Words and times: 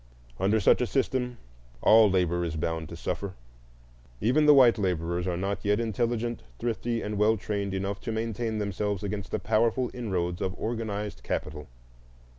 Under 0.39 0.59
such 0.59 0.81
a 0.81 0.87
system 0.87 1.37
all 1.79 2.09
labor 2.09 2.43
is 2.43 2.55
bound 2.55 2.89
to 2.89 2.95
suffer. 2.95 3.35
Even 4.19 4.47
the 4.47 4.53
white 4.55 4.79
laborers 4.79 5.27
are 5.27 5.37
not 5.37 5.63
yet 5.63 5.79
intelligent, 5.79 6.41
thrifty, 6.57 7.03
and 7.03 7.19
well 7.19 7.37
trained 7.37 7.75
enough 7.75 8.01
to 8.01 8.11
maintain 8.11 8.57
themselves 8.57 9.03
against 9.03 9.29
the 9.29 9.37
powerful 9.37 9.91
inroads 9.93 10.41
of 10.41 10.55
organized 10.59 11.21
capital. 11.21 11.67